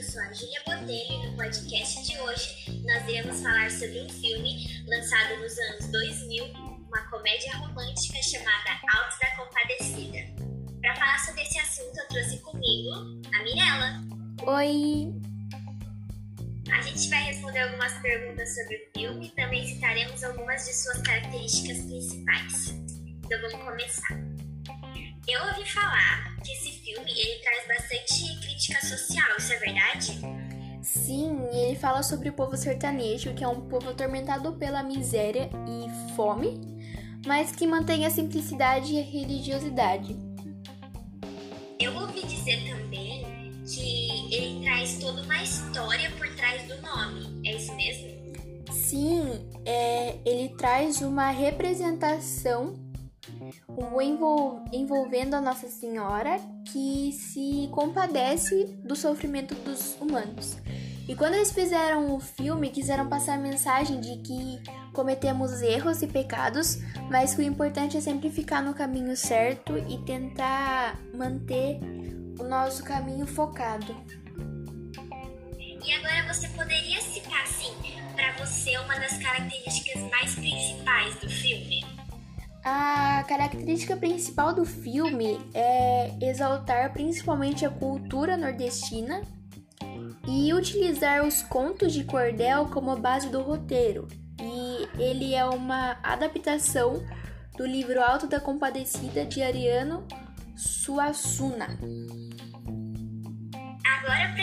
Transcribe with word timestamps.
eu 0.00 0.04
sou 0.04 0.22
a 0.22 0.32
Júlia 0.32 0.62
Botelho 0.64 1.12
e 1.12 1.26
no 1.26 1.36
podcast 1.36 2.02
de 2.06 2.18
hoje 2.20 2.82
nós 2.86 3.06
iremos 3.06 3.38
falar 3.42 3.70
sobre 3.70 4.00
um 4.00 4.08
filme 4.08 4.82
lançado 4.88 5.38
nos 5.38 5.58
anos 5.58 5.92
2000, 5.92 6.44
uma 6.46 7.10
comédia 7.10 7.54
romântica 7.56 8.22
chamada 8.22 8.80
Alto 8.94 9.18
da 9.20 9.36
Compadecida. 9.36 10.18
Para 10.80 10.96
falar 10.96 11.18
sobre 11.18 11.42
esse 11.42 11.58
assunto, 11.58 11.98
eu 11.98 12.08
trouxe 12.08 12.38
comigo 12.38 12.90
a 13.34 13.42
Mirella. 13.42 14.00
Oi! 14.46 15.12
A 16.72 16.80
gente 16.80 17.10
vai 17.10 17.22
responder 17.24 17.58
algumas 17.58 17.92
perguntas 18.00 18.54
sobre 18.54 18.76
o 18.76 18.98
filme 18.98 19.26
e 19.26 19.30
também 19.32 19.66
citaremos 19.66 20.24
algumas 20.24 20.64
de 20.64 20.74
suas 20.76 21.02
características 21.02 21.84
principais. 21.84 22.70
Então 23.22 23.38
vamos 23.42 23.64
começar. 23.66 24.16
Eu 25.30 25.46
ouvi 25.46 25.64
falar 25.70 26.34
que 26.44 26.50
esse 26.50 26.72
filme 26.80 27.08
ele 27.08 27.38
traz 27.38 27.68
bastante 27.68 28.36
crítica 28.40 28.84
social, 28.84 29.28
isso 29.38 29.52
é 29.52 29.58
verdade? 29.58 30.20
Sim, 30.82 31.46
ele 31.52 31.78
fala 31.78 32.02
sobre 32.02 32.30
o 32.30 32.32
povo 32.32 32.56
sertanejo, 32.56 33.32
que 33.34 33.44
é 33.44 33.46
um 33.46 33.60
povo 33.68 33.90
atormentado 33.90 34.52
pela 34.54 34.82
miséria 34.82 35.48
e 35.68 36.16
fome, 36.16 36.60
mas 37.24 37.52
que 37.52 37.64
mantém 37.64 38.04
a 38.04 38.10
simplicidade 38.10 38.92
e 38.92 38.98
a 38.98 39.04
religiosidade. 39.04 40.18
Eu 41.78 41.94
ouvi 41.94 42.26
dizer 42.26 42.68
também 42.68 43.24
que 43.64 44.34
ele 44.34 44.64
traz 44.64 44.98
toda 44.98 45.22
uma 45.22 45.40
história 45.44 46.10
por 46.18 46.28
trás 46.34 46.60
do 46.66 46.82
nome, 46.82 47.48
é 47.48 47.54
isso 47.54 47.72
mesmo? 47.76 48.10
Sim, 48.72 49.48
é, 49.64 50.18
ele 50.24 50.48
traz 50.56 51.00
uma 51.00 51.30
representação 51.30 52.89
envolvendo 54.72 55.34
a 55.34 55.40
Nossa 55.40 55.68
Senhora 55.68 56.38
que 56.66 57.12
se 57.12 57.68
compadece 57.72 58.78
do 58.84 58.96
sofrimento 58.96 59.54
dos 59.54 59.96
humanos. 60.00 60.56
E 61.08 61.16
quando 61.16 61.34
eles 61.34 61.50
fizeram 61.50 62.14
o 62.14 62.20
filme, 62.20 62.70
quiseram 62.70 63.08
passar 63.08 63.34
a 63.34 63.38
mensagem 63.38 64.00
de 64.00 64.18
que 64.18 64.62
cometemos 64.92 65.60
erros 65.60 66.02
e 66.02 66.06
pecados, 66.06 66.78
mas 67.10 67.34
que 67.34 67.40
o 67.40 67.44
importante 67.44 67.96
é 67.96 68.00
sempre 68.00 68.30
ficar 68.30 68.62
no 68.62 68.74
caminho 68.74 69.16
certo 69.16 69.76
e 69.76 69.98
tentar 70.04 70.96
manter 71.12 71.80
o 72.38 72.44
nosso 72.44 72.84
caminho 72.84 73.26
focado. 73.26 73.96
E 75.84 75.92
agora 75.94 76.32
você 76.32 76.46
poderia 76.50 77.00
citar, 77.00 77.42
assim, 77.42 77.72
para 78.14 78.32
você 78.36 78.78
uma 78.78 78.96
das 78.98 79.18
características 79.18 80.02
mais 80.10 80.34
principais 80.34 81.14
do 81.16 81.28
filme? 81.28 81.99
A 82.64 83.24
característica 83.26 83.96
principal 83.96 84.54
do 84.54 84.64
filme 84.64 85.40
é 85.54 86.12
exaltar 86.20 86.92
principalmente 86.92 87.64
a 87.64 87.70
cultura 87.70 88.36
nordestina 88.36 89.22
e 90.28 90.52
utilizar 90.52 91.26
os 91.26 91.42
contos 91.42 91.92
de 91.92 92.04
cordel 92.04 92.66
como 92.66 92.96
base 92.96 93.28
do 93.28 93.40
roteiro. 93.40 94.06
E 94.38 95.02
ele 95.02 95.34
é 95.34 95.44
uma 95.44 95.98
adaptação 96.02 97.02
do 97.56 97.66
livro 97.66 98.02
Alto 98.02 98.26
da 98.26 98.40
Compadecida 98.40 99.24
de 99.24 99.42
Ariano 99.42 100.06
Suassuna. 100.54 101.78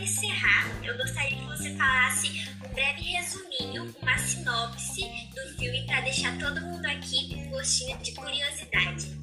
Encerrar, 0.00 0.66
eu 0.82 0.96
gostaria 0.96 1.36
que 1.36 1.44
você 1.44 1.74
falasse 1.74 2.48
um 2.64 2.72
breve 2.72 3.02
resuminho, 3.02 3.94
uma 4.00 4.16
sinopse 4.16 5.02
do 5.34 5.58
filme 5.58 5.84
para 5.84 6.00
deixar 6.00 6.38
todo 6.38 6.58
mundo 6.62 6.86
aqui 6.86 7.34
com 7.34 7.40
um 7.42 7.50
gostinho 7.50 7.98
de 7.98 8.12
curiosidade. 8.12 9.14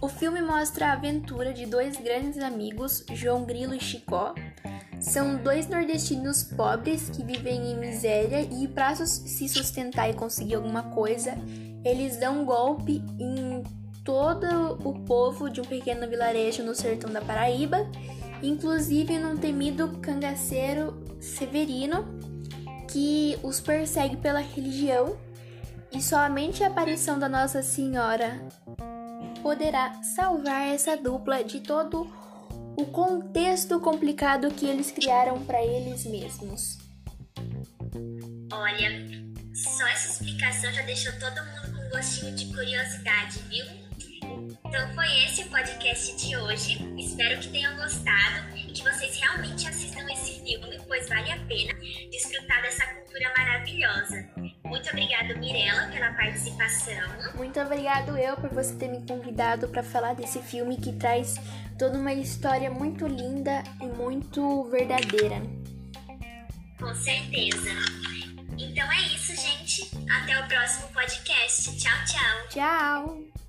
O 0.00 0.08
filme 0.08 0.42
mostra 0.42 0.88
a 0.88 0.92
aventura 0.94 1.52
de 1.52 1.66
dois 1.66 1.96
grandes 1.98 2.42
amigos, 2.42 3.04
João 3.12 3.44
Grilo 3.44 3.76
e 3.76 3.80
Chicó. 3.80 4.34
São 5.00 5.36
dois 5.36 5.68
nordestinos 5.68 6.42
pobres 6.42 7.08
que 7.10 7.22
vivem 7.22 7.70
em 7.70 7.78
miséria 7.78 8.40
e, 8.40 8.66
para 8.66 8.96
se 8.96 9.48
sustentar 9.48 10.10
e 10.10 10.14
conseguir 10.14 10.56
alguma 10.56 10.82
coisa, 10.94 11.36
eles 11.84 12.16
dão 12.16 12.42
um 12.42 12.44
golpe 12.44 13.00
em 13.20 13.62
todo 14.04 14.78
o 14.84 15.04
povo 15.04 15.48
de 15.48 15.60
um 15.60 15.64
pequeno 15.64 16.08
vilarejo 16.08 16.62
no 16.62 16.74
sertão 16.74 17.10
da 17.10 17.20
Paraíba 17.20 17.90
inclusive 18.42 19.18
num 19.18 19.36
temido 19.36 19.88
cangaceiro 19.98 21.02
Severino 21.20 22.04
que 22.90 23.38
os 23.42 23.60
persegue 23.60 24.16
pela 24.16 24.40
religião 24.40 25.16
e 25.90 26.02
somente 26.02 26.62
a 26.62 26.68
aparição 26.68 27.18
da 27.18 27.28
Nossa 27.28 27.62
Senhora 27.62 28.40
poderá 29.42 30.02
salvar 30.02 30.68
essa 30.68 30.96
dupla 30.96 31.42
de 31.42 31.60
todo 31.60 32.10
o 32.76 32.86
contexto 32.86 33.78
complicado 33.80 34.48
que 34.50 34.66
eles 34.66 34.90
criaram 34.90 35.44
para 35.44 35.62
eles 35.62 36.04
mesmos. 36.06 36.78
Olha, 38.52 38.90
só 39.54 39.86
essa 39.86 40.12
explicação 40.12 40.72
já 40.72 40.82
deixou 40.82 41.12
todo 41.18 41.44
mundo 41.44 41.78
com 41.78 41.90
gostinho 41.90 42.34
de 42.34 42.46
curiosidade, 42.46 43.38
viu? 43.48 43.83
Então 44.74 44.92
foi 44.92 45.06
esse 45.24 45.42
o 45.42 45.48
podcast 45.50 46.16
de 46.16 46.36
hoje. 46.36 46.84
Espero 46.98 47.38
que 47.38 47.48
tenham 47.48 47.76
gostado 47.76 48.56
e 48.56 48.72
que 48.72 48.82
vocês 48.82 49.16
realmente 49.20 49.68
assistam 49.68 50.04
esse 50.12 50.40
filme, 50.40 50.80
pois 50.88 51.08
vale 51.08 51.30
a 51.30 51.36
pena 51.46 51.72
desfrutar 52.10 52.60
dessa 52.60 52.84
cultura 52.86 53.32
maravilhosa. 53.38 54.28
Muito 54.64 54.90
obrigada, 54.90 55.32
Mirella, 55.36 55.86
pela 55.92 56.12
participação. 56.14 57.08
Muito 57.36 57.60
obrigado 57.60 58.18
eu 58.18 58.36
por 58.36 58.50
você 58.50 58.74
ter 58.74 58.88
me 58.88 59.06
convidado 59.06 59.68
para 59.68 59.84
falar 59.84 60.14
desse 60.14 60.42
filme 60.42 60.76
que 60.76 60.92
traz 60.94 61.36
toda 61.78 61.96
uma 61.96 62.12
história 62.12 62.68
muito 62.68 63.06
linda 63.06 63.62
e 63.80 63.86
muito 63.86 64.64
verdadeira. 64.64 65.40
Com 66.80 66.92
certeza. 66.96 67.70
Então 68.58 68.90
é 68.90 69.02
isso, 69.14 69.36
gente. 69.40 69.88
Até 70.10 70.36
o 70.40 70.48
próximo 70.48 70.88
podcast. 70.88 71.78
Tchau, 71.78 72.04
tchau. 72.04 72.48
Tchau. 72.48 73.43